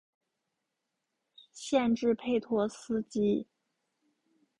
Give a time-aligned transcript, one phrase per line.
[1.53, 3.45] 县治佩托斯基。